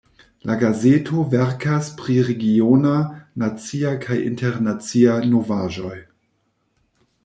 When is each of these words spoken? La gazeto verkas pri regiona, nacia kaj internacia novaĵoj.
La 0.49 0.53
gazeto 0.61 1.25
verkas 1.33 1.91
pri 1.99 2.17
regiona, 2.31 2.95
nacia 3.45 3.95
kaj 4.09 4.21
internacia 4.33 5.23
novaĵoj. 5.37 5.97